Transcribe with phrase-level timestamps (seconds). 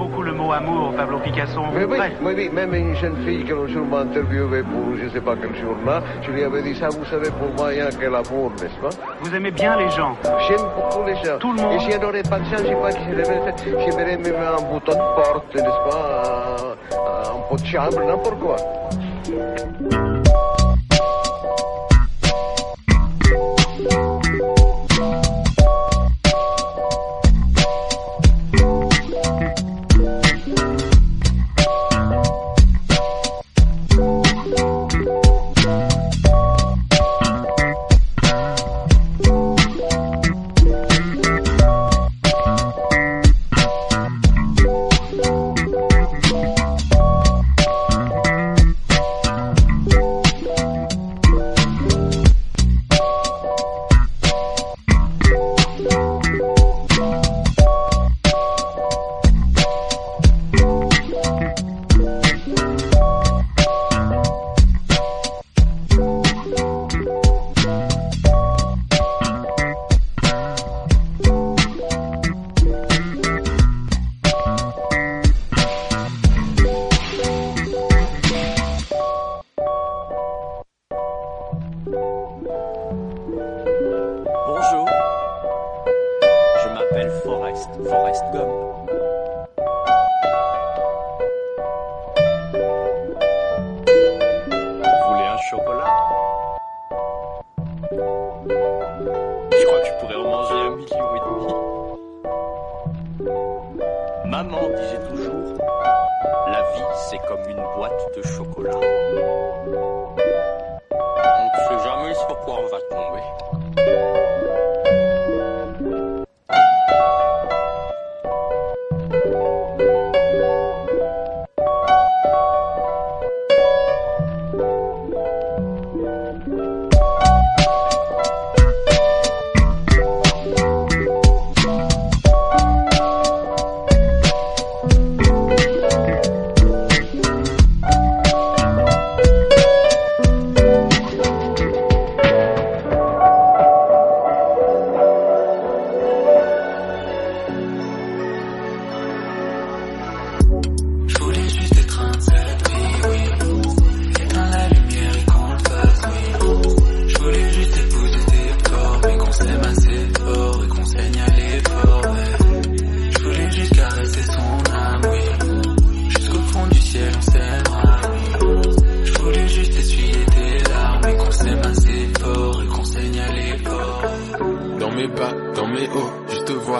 [0.00, 1.60] beaucoup le mot amour, Pablo Picasso.
[1.74, 5.08] Mais oui, oui, oui, même une jeune fille que l'on jour m'a interviewé pour je
[5.10, 7.86] sais pas quel journal, je lui avais dit ça, vous savez, pour moi, il n'y
[7.86, 8.88] a que l'amour, n'est-ce pas?
[9.20, 10.16] Vous aimez bien les gens.
[10.48, 11.38] J'aime beaucoup les gens.
[11.38, 11.74] Tout le monde.
[11.74, 13.00] Et si on n'aurait pas de chance, je sais pas que
[13.84, 16.56] j'aimerais même un bouton de porte, n'est-ce pas?
[17.34, 18.56] Un pot de chambre, n'importe quoi.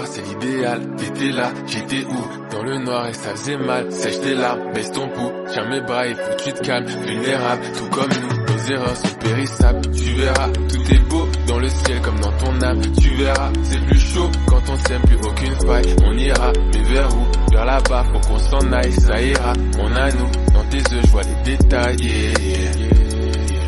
[0.06, 0.80] C'est l'idéal.
[0.96, 2.50] T'étais là, j'étais où?
[2.50, 3.90] Dans le noir et ça faisait mal.
[3.92, 5.32] Sèche tes larmes, baisse ton pouls.
[5.52, 6.86] Tiens mes bras, il faut que tu te calmes.
[6.86, 9.90] Vulnérable, tout comme nous, nos erreurs sont périssables.
[9.92, 12.80] Tu verras, tout est beau dans le ciel comme dans ton âme.
[13.00, 15.96] Tu verras, c'est plus chaud quand on s'aime, plus aucune faille.
[16.04, 17.52] On ira, mais vers où?
[17.52, 19.52] Vers là-bas, faut qu'on s'en aille, ça ira.
[19.78, 22.34] On a nous, dans tes yeux, je vois les détails.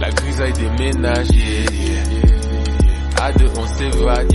[0.01, 2.03] La grisaille des ménages, yeah.
[3.23, 4.33] À deux on s'évade.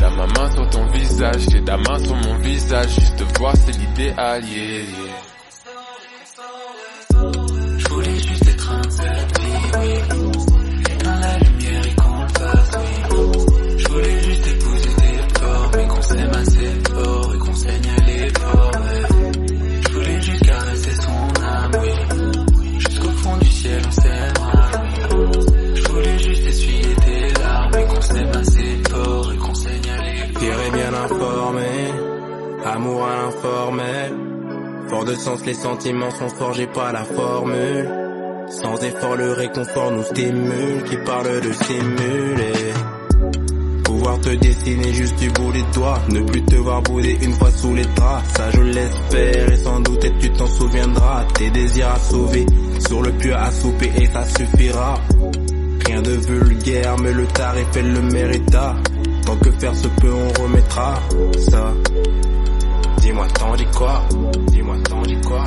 [0.00, 2.88] T'as ma main sur ton visage, j'ai ta main sur mon visage.
[2.88, 5.09] Juste te voir c'est l'idéal, yeah.
[35.14, 37.88] Sens, les sentiments sont forgés par la formule.
[38.50, 42.52] Sans effort, le réconfort nous stimule, qui parle de simuler.
[43.84, 47.50] Pouvoir te dessiner juste du bout des doigts, ne plus te voir bouder une fois
[47.50, 48.28] sous les draps.
[48.36, 51.24] Ça je l'espère et sans doute et tu t'en souviendras.
[51.34, 52.46] Tes désirs assouvés,
[52.86, 54.94] sur le pieu à souper et ça suffira.
[55.86, 58.76] Rien de vulgaire, mais le tarif elle le mérita.
[59.26, 60.94] Tant que faire se peut, on remettra
[61.50, 61.72] ça.
[63.10, 64.04] Dis-moi, t'en dis quoi
[64.52, 65.42] Dis-moi, t'en dis quoi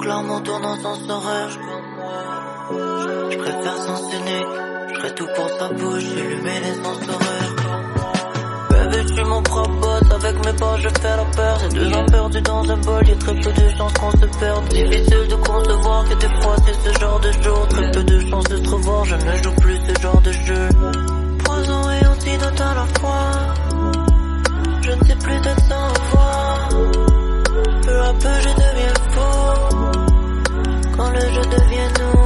[0.00, 0.94] tournant sans.
[3.30, 4.46] Je préfère sens unique,
[4.88, 7.54] je ferai tout pour sa bouche, illumer les sens horaires.
[8.70, 11.58] Bébé, tu mon propre boss, avec mes pas je fais la peur.
[11.60, 14.68] C'est deux ans perdus dans un bol, y'a très peu de chances qu'on se perde.
[14.68, 17.68] Difficile de concevoir que des fois c'est ce genre de jour.
[17.68, 20.68] Très peu de chances de se revoir, je ne joue plus ce genre de jeu.
[21.44, 23.30] Poison et antidote à la fois.
[24.82, 26.68] Je ne sais plus d'être sans voix.
[27.82, 28.69] Peu à peu je
[31.10, 31.14] fou.
[31.14, 32.20] Le jeu devient nous.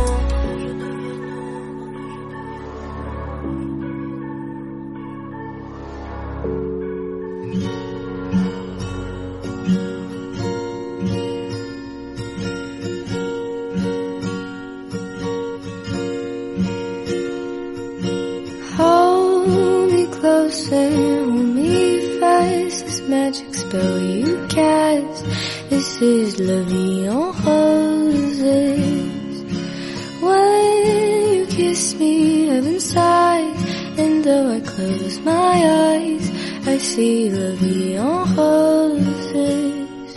[20.20, 22.86] Closer, hold me fast.
[22.86, 25.24] This magic spell you cast.
[25.68, 26.62] This is La
[36.94, 40.12] see La Vie en Roses.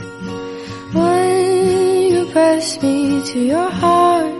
[0.93, 4.31] When you press me to your heart,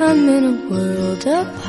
[0.00, 1.65] I'm in a world apart,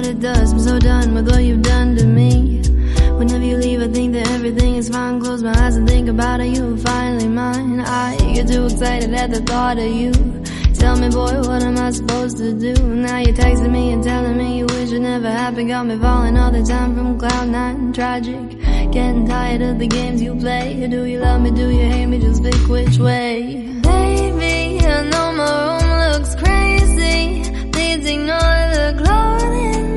[0.00, 0.52] but it does.
[0.52, 2.62] I'm so done with what you've done to me.
[3.18, 5.20] Whenever you leave, I think that everything is fine.
[5.20, 7.80] Close my eyes and think about it, you were finally mine.
[7.80, 10.12] I get too excited at the thought of you.
[10.80, 12.72] Tell me, boy, what am I supposed to do?
[12.82, 15.68] Now you're texting me and telling me you wish it never happened.
[15.68, 17.92] Got me falling all the time from cloud nine.
[17.92, 18.48] Tragic.
[18.92, 20.86] Getting tired of the games you play.
[20.88, 21.50] Do you love me?
[21.50, 22.18] Do you hate me?
[22.20, 23.68] Just pick which way.
[23.82, 27.42] Baby, I know my room looks crazy.
[27.72, 29.89] Please ignore the clothing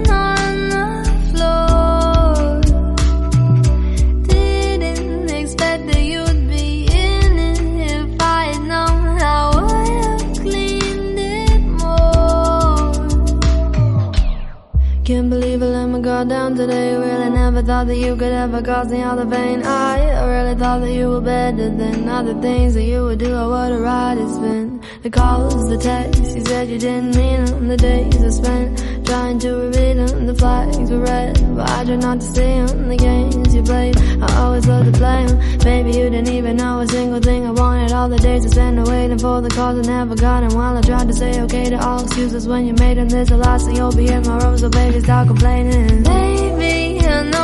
[15.04, 16.96] Can't believe I let my guard down today.
[16.96, 19.62] Really never thought that you could ever cause me all the pain.
[19.62, 23.36] I really thought that you were better than other things that you would do.
[23.36, 26.36] I would have rather spent the calls, the texts.
[26.36, 27.68] You said you didn't mean them.
[27.68, 30.26] The days I spent trying to read them.
[30.26, 32.90] The flags were red, but I tried not to see them.
[32.90, 35.38] The games you played, I always loved to play them.
[35.60, 37.92] Baby, you didn't even know a single thing I wanted.
[37.92, 40.44] All the days I spent waiting for the calls I never got.
[40.44, 43.32] And while I tried to say okay to all excuses when you made them, there's
[43.32, 44.58] a lot, so you'll be in my room.
[44.58, 46.04] So baby, stop complaining.
[46.04, 47.43] Baby, I know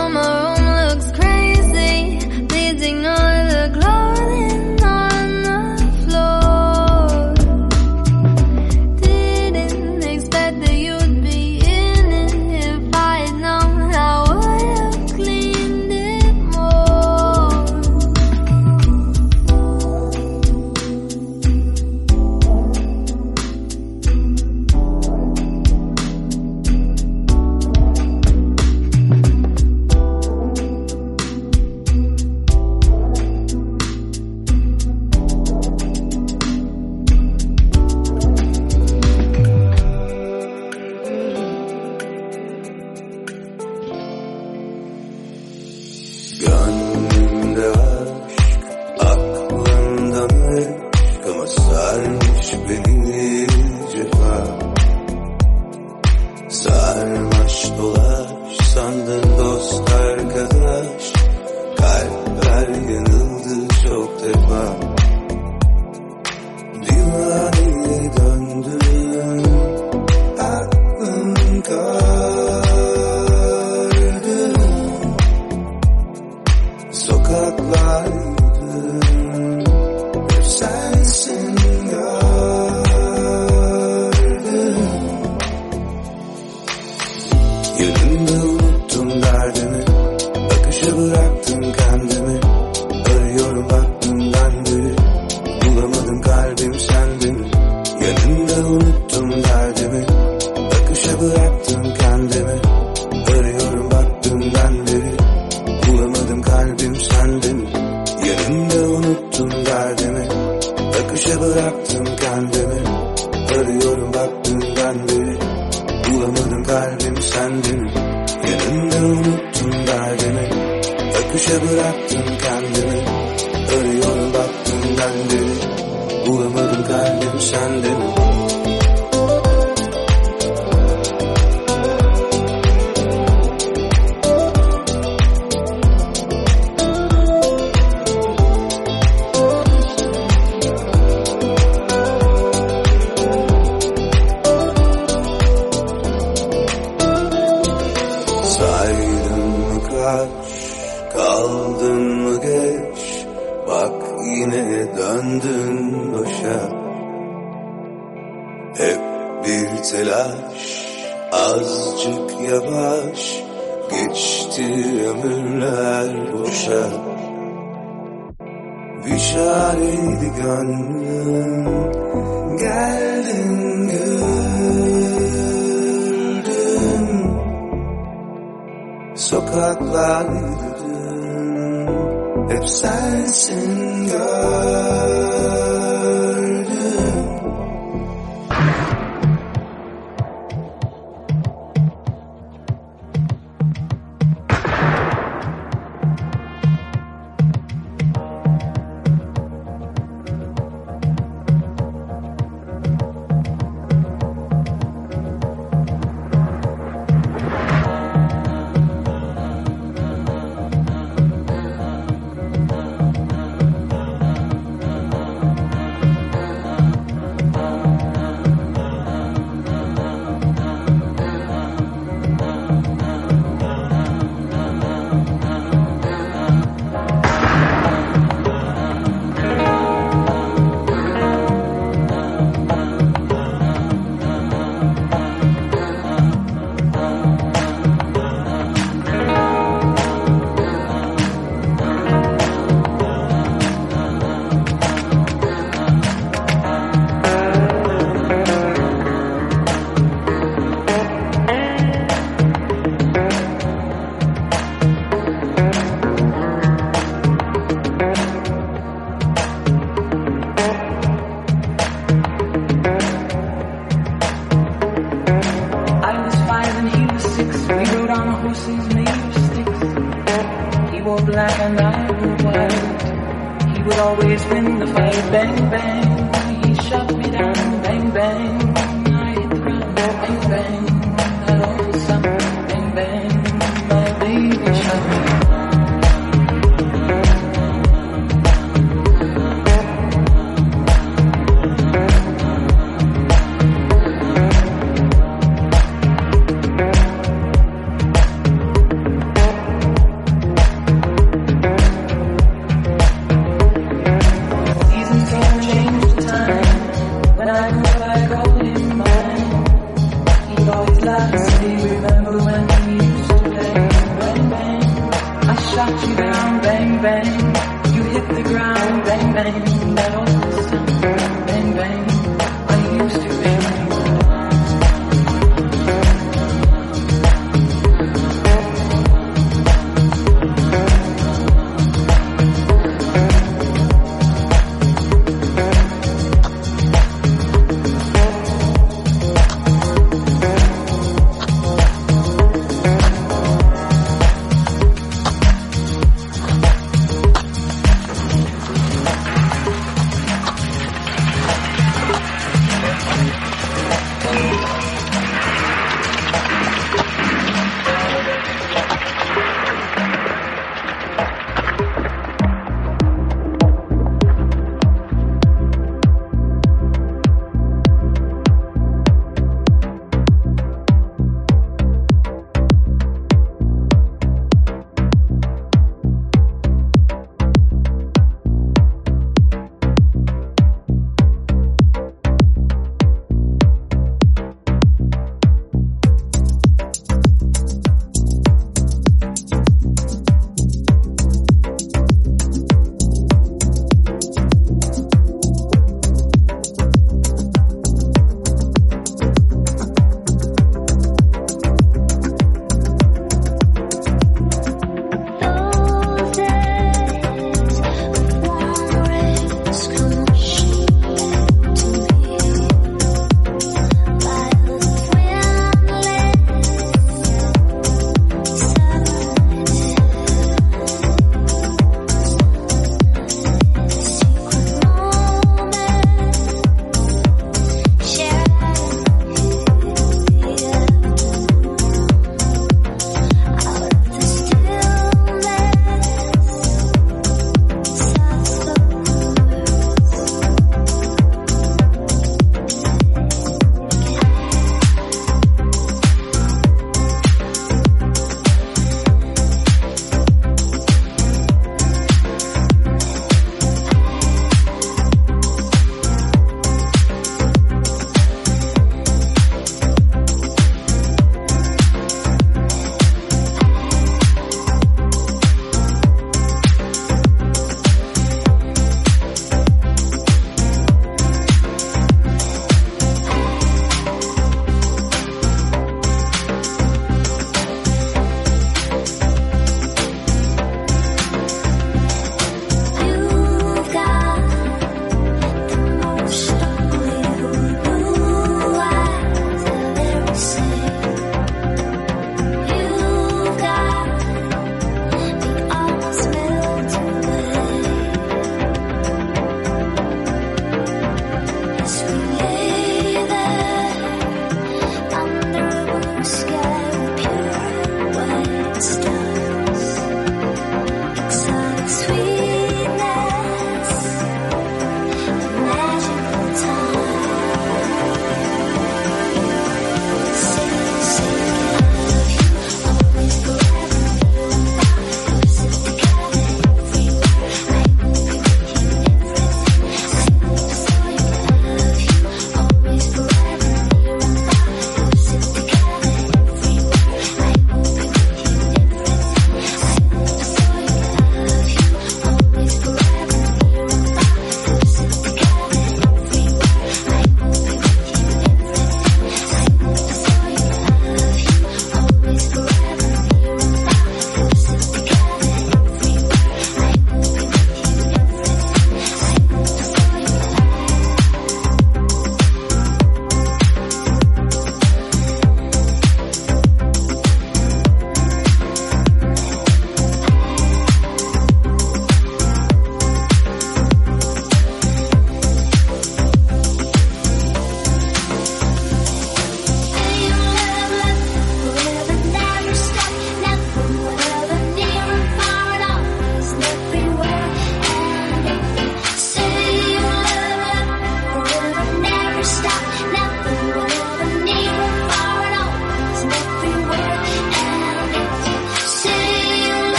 [274.21, 275.31] always win the fight.
[275.31, 276.18] Bang bang,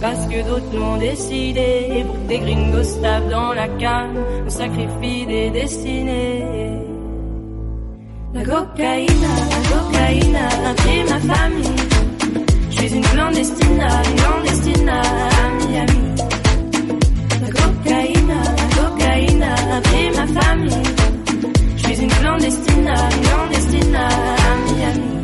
[0.00, 1.88] parce que d'autres l'ont décidé.
[1.90, 4.16] Et pour que des gringos tapent dans la canne,
[4.46, 6.44] on sacrifie des destinées.
[8.34, 11.76] La cocaïne, la cocaïne, a ma famille.
[12.70, 15.02] Je suis une clandestine, une clandestine, à
[15.58, 16.00] Miami.
[17.42, 19.80] La cocaïne, la cocaïne, a
[20.16, 20.82] ma famille.
[21.76, 24.08] Je suis une clandestine, une clandestine, à
[24.74, 25.15] Miami.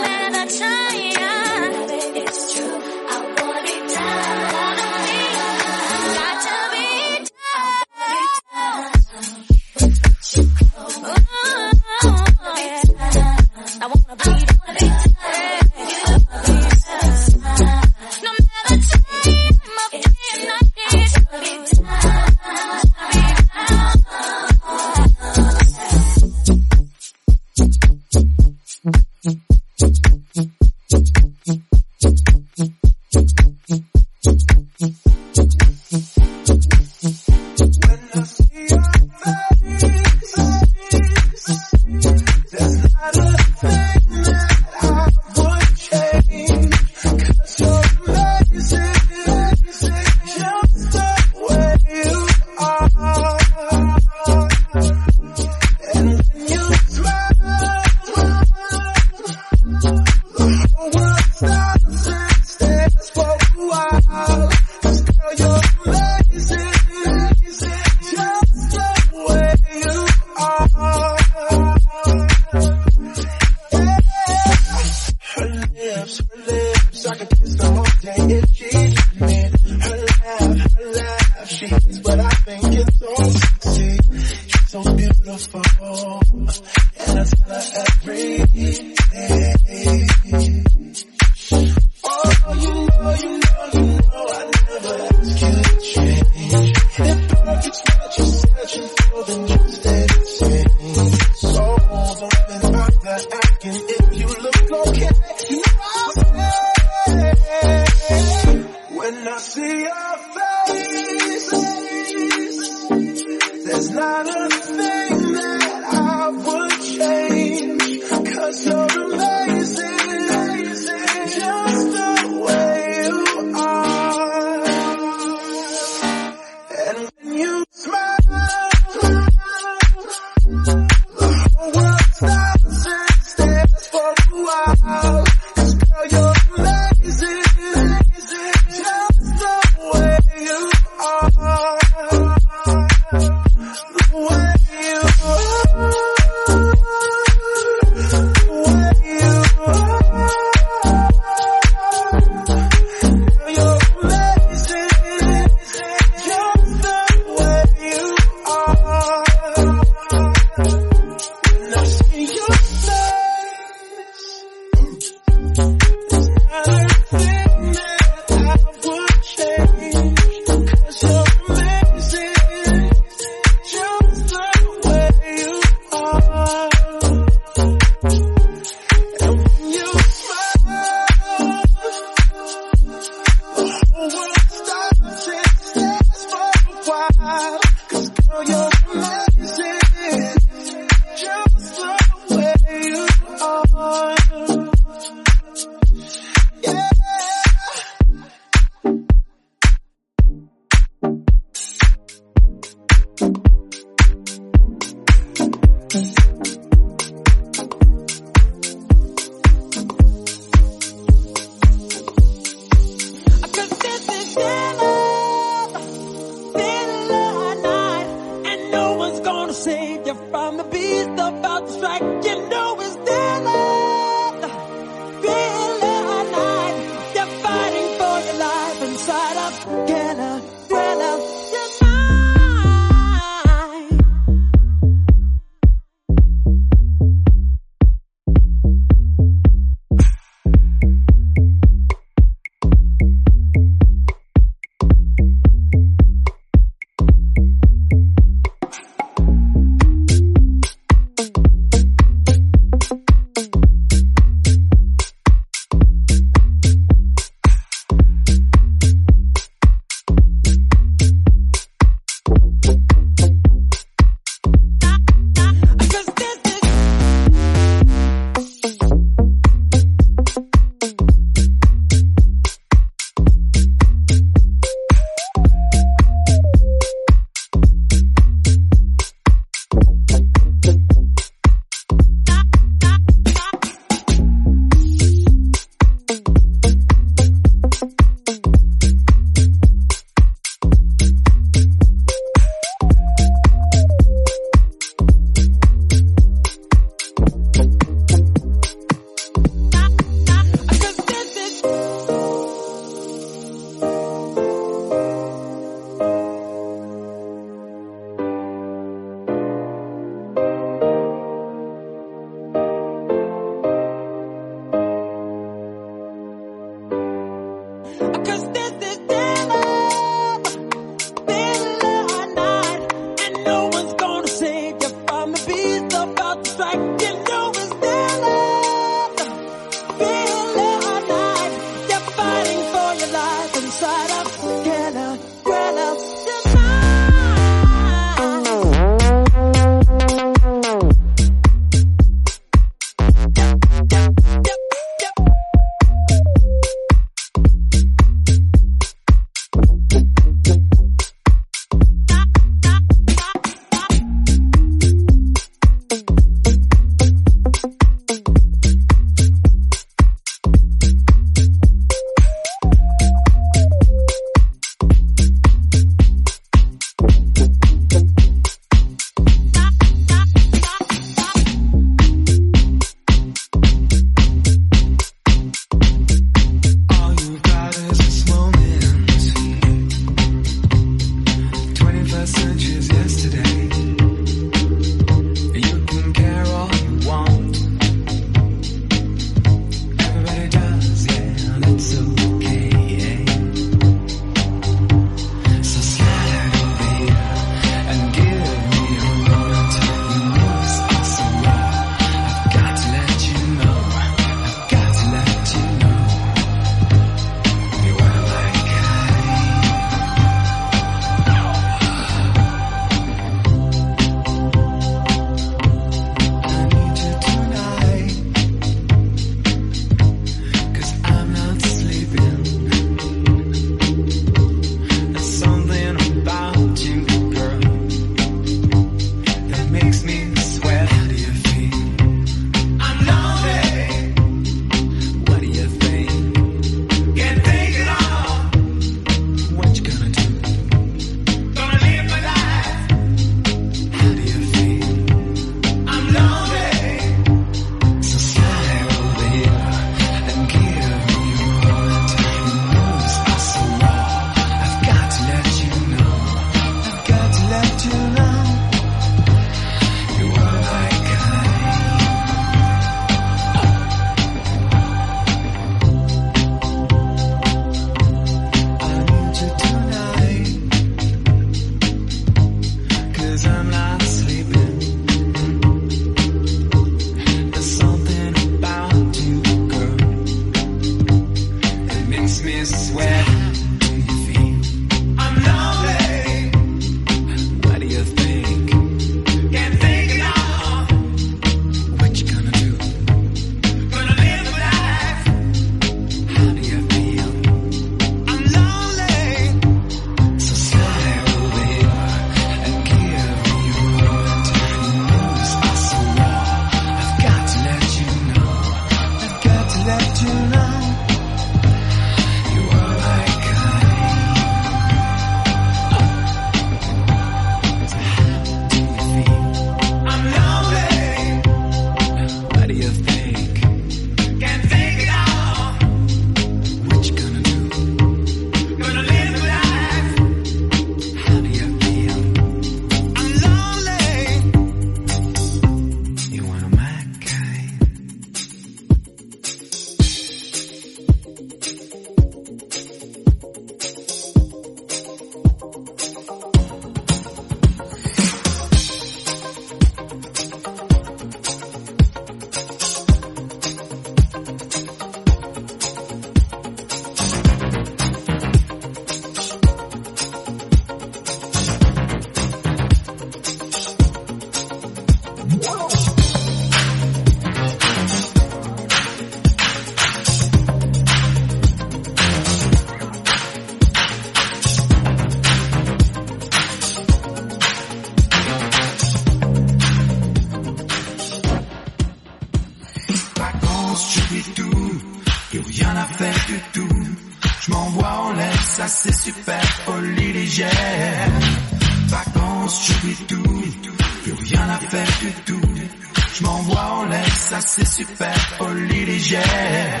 [597.74, 600.00] c'est super, folie légère.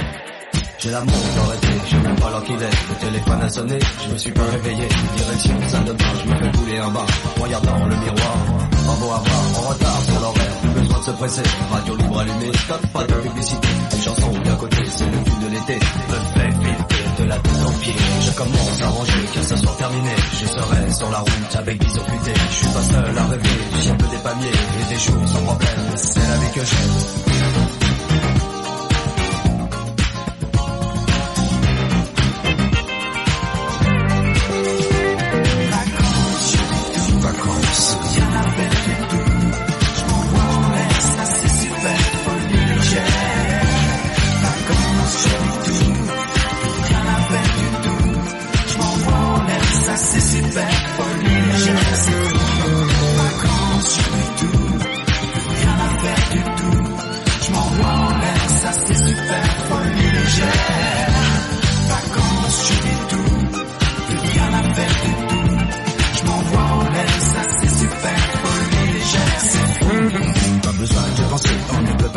[0.78, 1.41] J'ai l'amour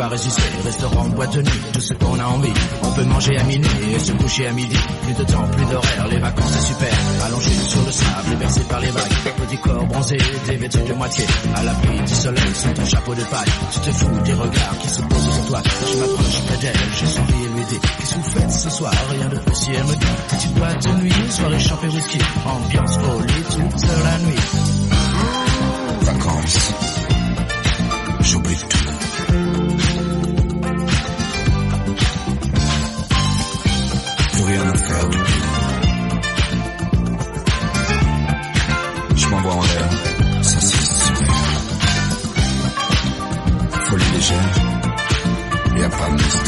[0.06, 0.42] pas résister.
[0.64, 2.52] Restaurant, boîte nuit, tout ce qu'on a envie.
[2.82, 4.76] On peut manger à minuit et se coucher à midi.
[5.02, 6.94] Plus de temps, plus d'horaire, les vacances c'est super.
[7.24, 9.12] Allongé sur le sable, bercé par les vagues.
[9.36, 11.24] Petit corps bronzé, des vêtements de moitié.
[11.54, 13.52] À l'abri du soleil, sous ton chapeau de paille.
[13.72, 15.62] Tu te fous des regards qui se posent sur toi.
[15.64, 18.92] Je m'approche près d'elle, je souris et lui dis Qu'est-ce que vous faites ce soir?
[19.10, 22.18] Rien de précis, elle me dit Petite boîte de nuit, soirée champée whisky.
[22.44, 24.42] Ambiance folie toute la nuit.
[26.02, 26.72] Vacances.
[28.20, 28.85] J'oublie tout.
[46.06, 46.45] on this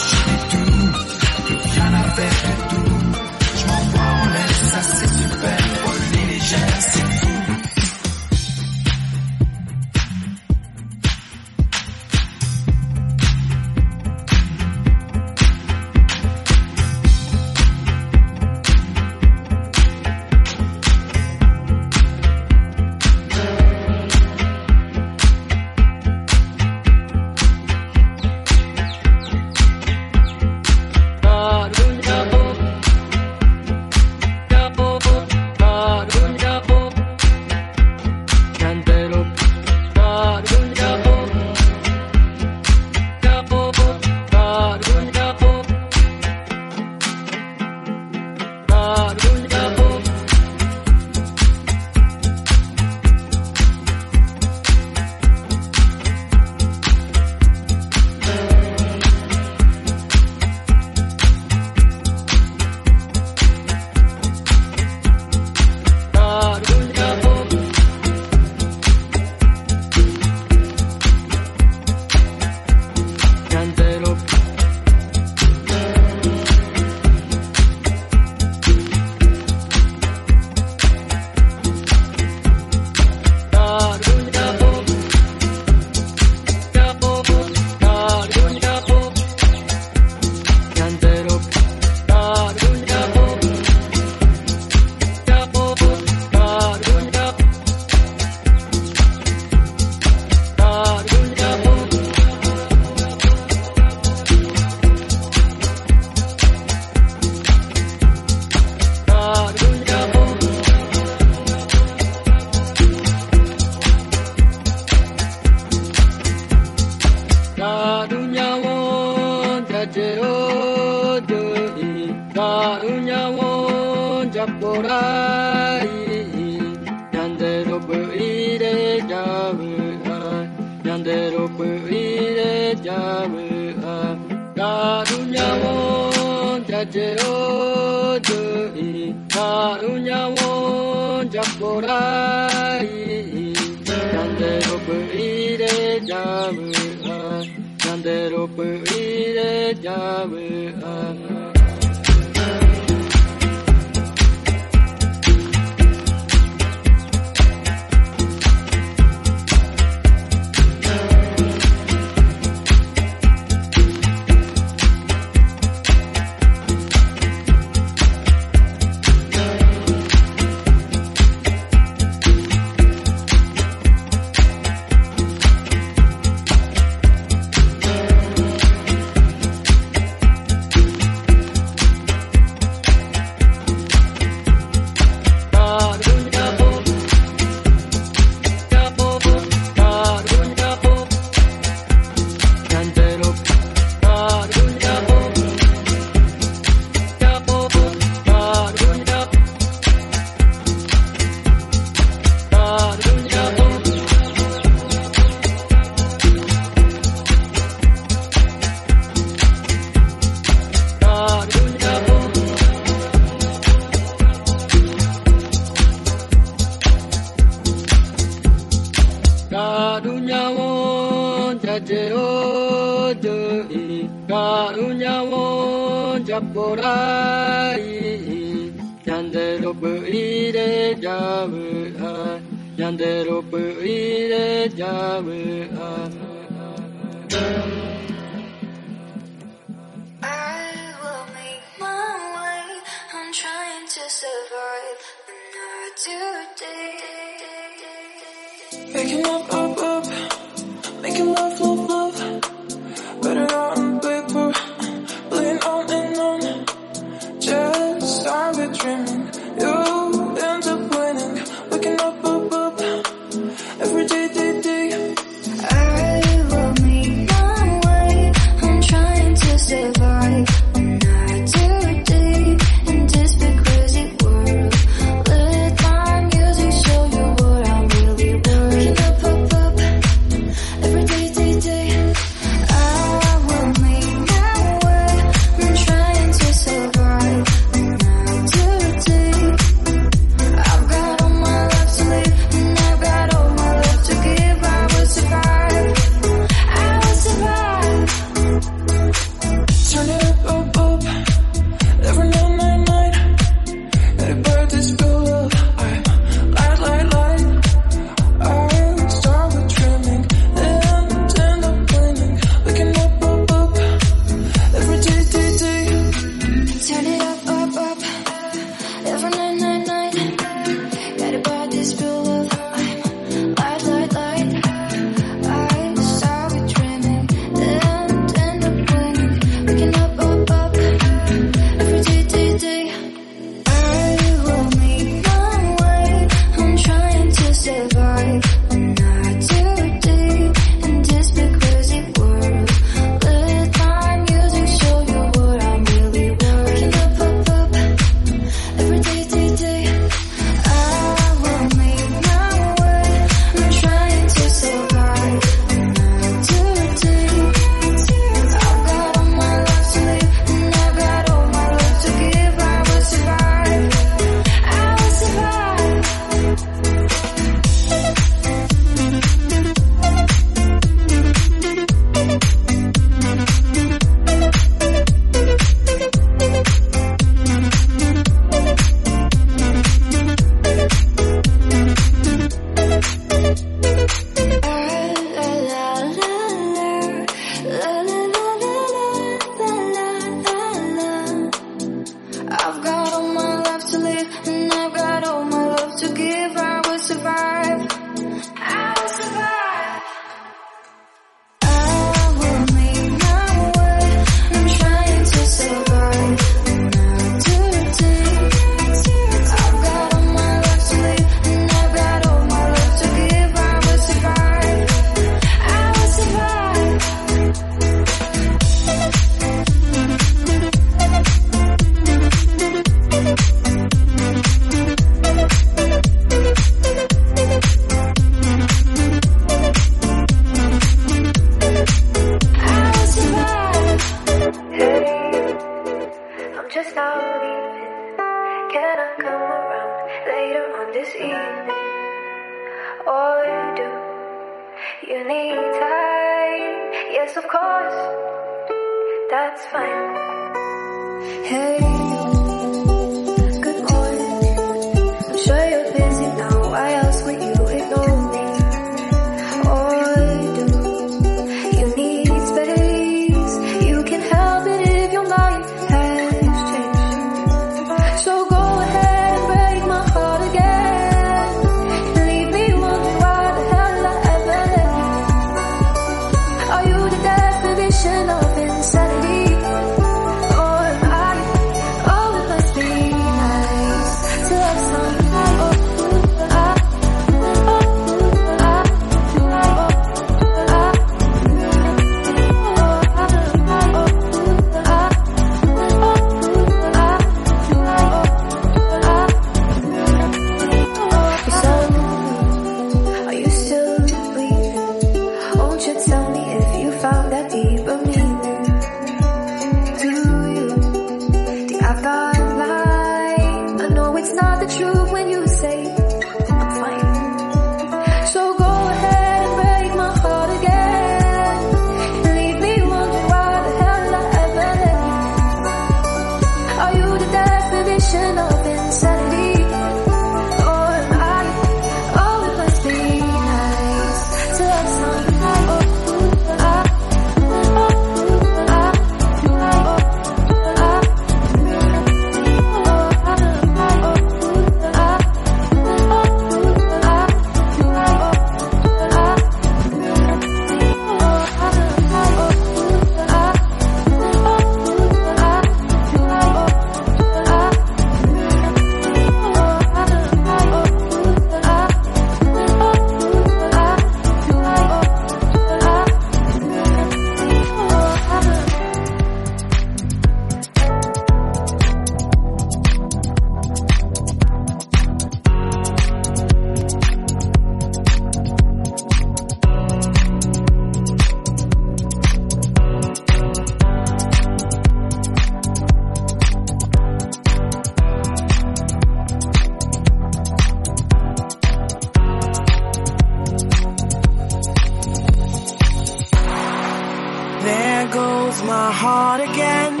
[598.66, 600.00] my heart again.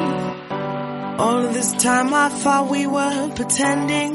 [1.20, 4.14] All of this time I thought we were pretending.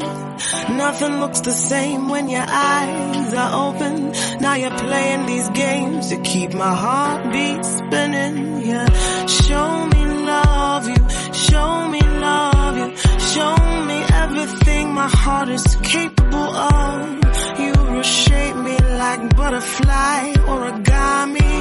[0.78, 4.12] Nothing looks the same when your eyes are open.
[4.42, 8.62] Now you're playing these games to keep my heartbeat spinning.
[8.68, 8.90] Yeah,
[9.26, 11.02] show me love you,
[11.34, 12.90] show me love you,
[13.34, 13.56] show
[13.90, 17.60] me everything my heart is capable of.
[17.60, 21.52] You reshape me like butterfly origami.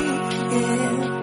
[0.52, 1.19] Yeah.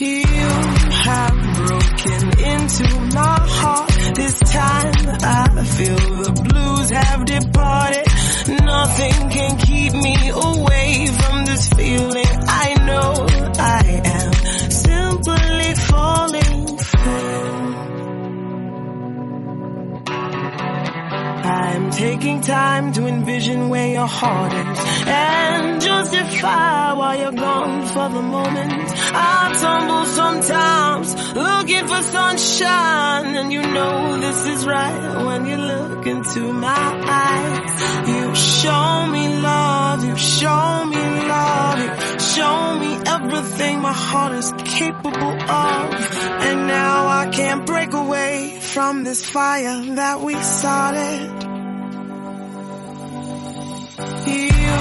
[0.00, 2.84] You have broken into
[3.16, 3.90] my heart.
[4.14, 8.06] This time I feel the blues have departed.
[8.64, 12.26] Nothing can keep me away from this feeling.
[12.46, 13.27] I know
[21.90, 28.22] taking time to envision where your heart is and justify why you're gone for the
[28.22, 28.72] moment.
[29.14, 36.06] I tumble sometimes looking for sunshine and you know this is right when you look
[36.06, 36.88] into my
[37.24, 38.08] eyes.
[38.08, 44.52] You show me love, you show me love, you show me everything my heart is
[44.64, 45.94] capable of.
[46.48, 51.47] And now I can't break away from this fire that we started.
[54.26, 54.78] You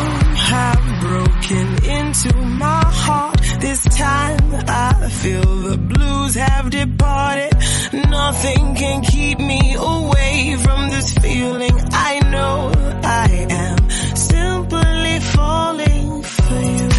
[0.52, 3.40] have broken into my heart.
[3.60, 7.54] This time I feel the blues have departed.
[7.94, 11.78] Nothing can keep me away from this feeling.
[11.92, 12.72] I know
[13.04, 16.90] I am simply falling for you.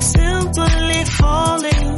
[0.00, 1.89] Simply falling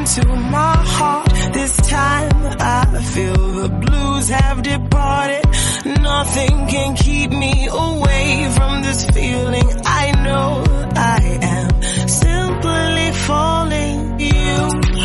[0.00, 1.28] into my heart.
[1.52, 5.44] This time I feel the blues have departed.
[5.84, 9.68] Nothing can keep me away from this feeling.
[9.84, 10.64] I know
[10.96, 11.20] I
[11.56, 14.20] am simply falling.
[14.20, 14.56] You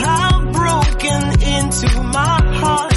[0.04, 1.22] have broken
[1.56, 2.95] into my heart.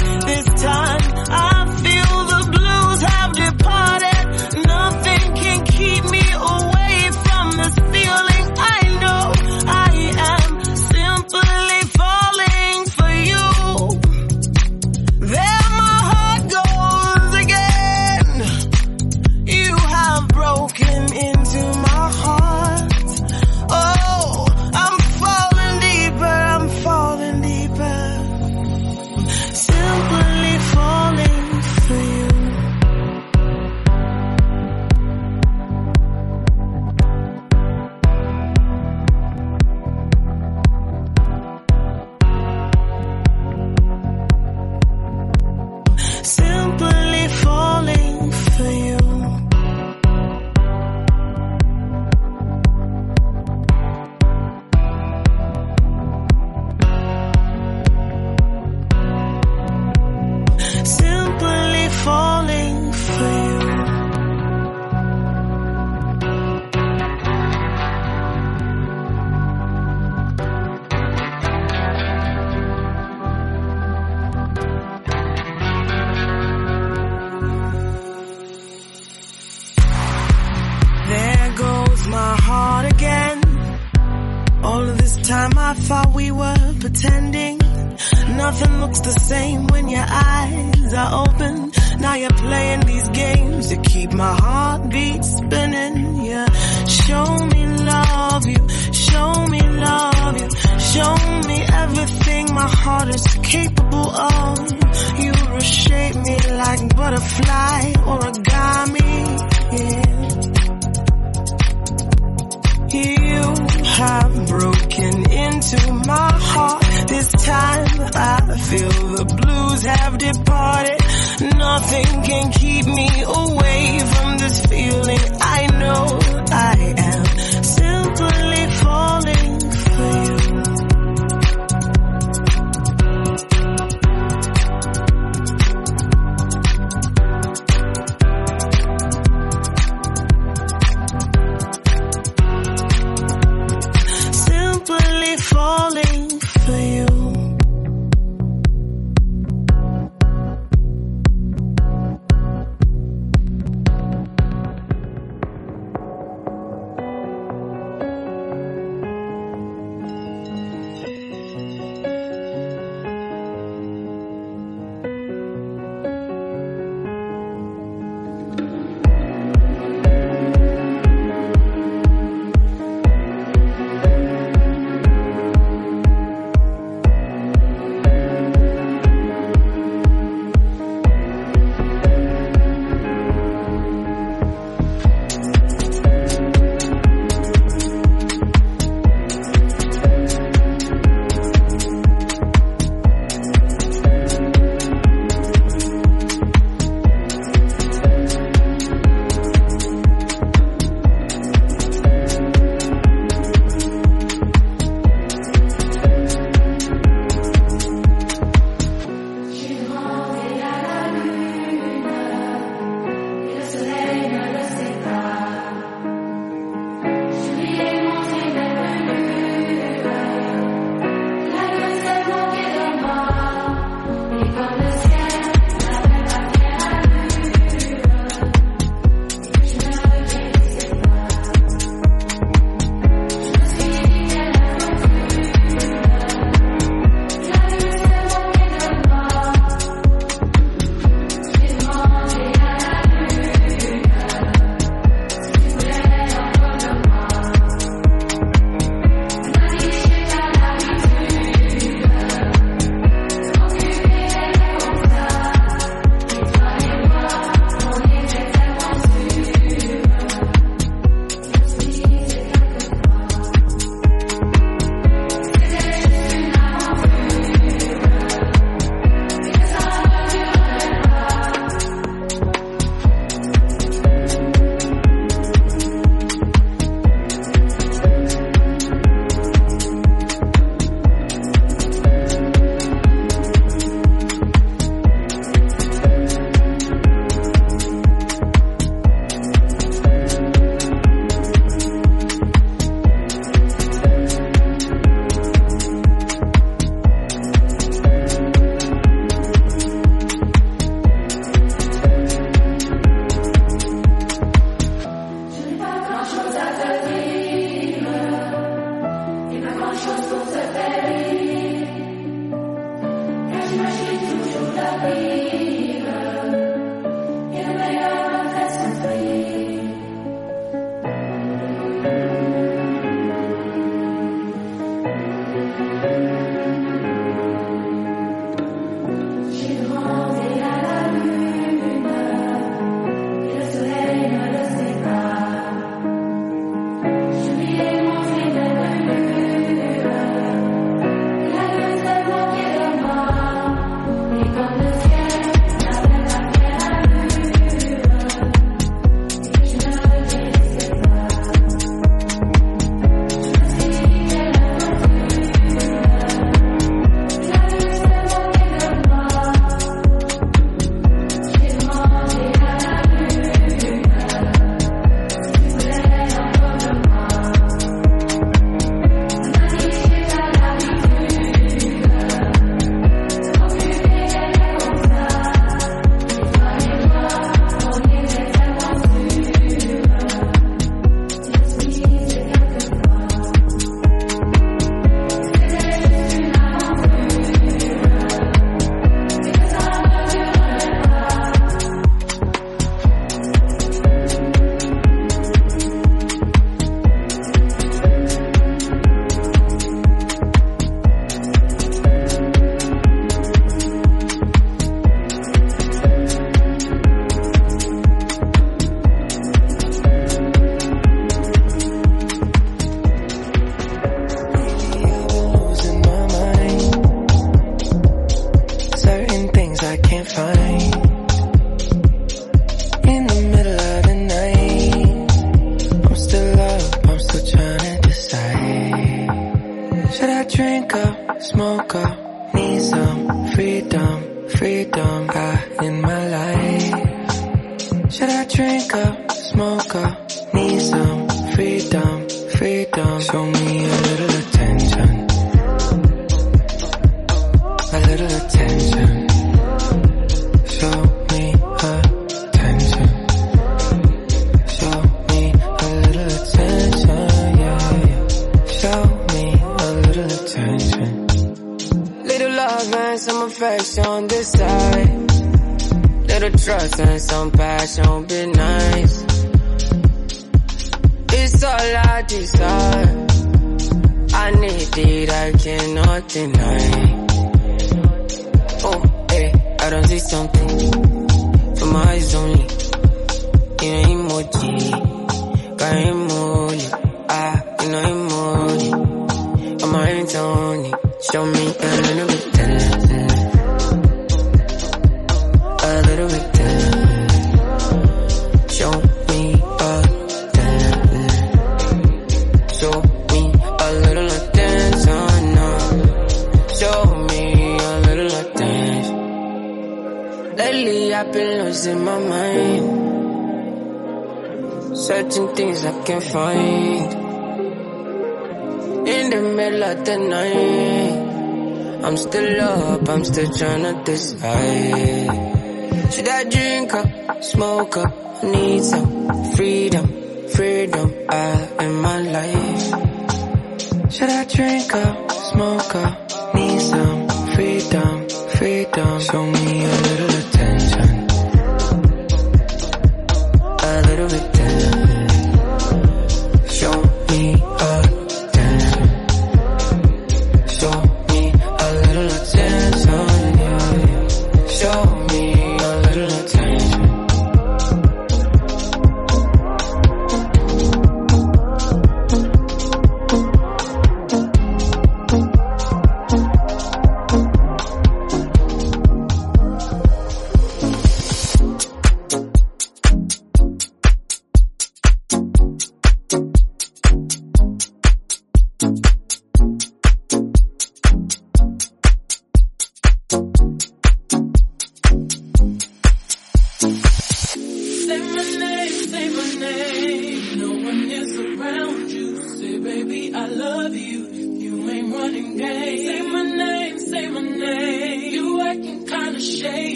[539.31, 539.68] Show me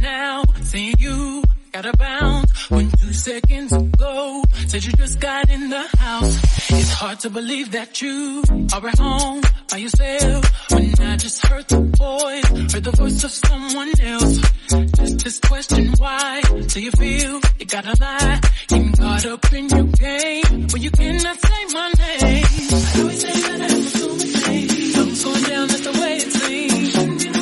[0.00, 0.44] now.
[0.62, 1.42] Seeing you
[1.72, 6.36] gotta bounce when two seconds ago said you just got in the house.
[6.70, 8.42] It's hard to believe that you
[8.74, 13.30] are at home by yourself when I just heard the voice, heard the voice of
[13.30, 14.38] someone else.
[14.96, 16.42] Just this question, why?
[16.42, 18.40] Do you feel you gotta lie?
[18.68, 22.44] Getting caught up in your game when you cannot say my name.
[22.44, 27.37] I always say that I'm a fool, things going down, that's the way it seems.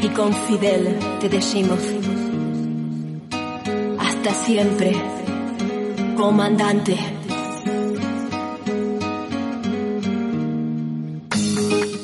[0.00, 1.78] Y con Fidel te decimos.
[3.98, 4.92] Hasta siempre,
[6.16, 6.96] comandante.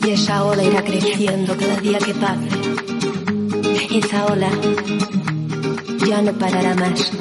[0.06, 2.48] Y esa ola irá creciendo cada día que pase.
[3.98, 4.50] Esa ola
[6.08, 7.12] ya no parará más.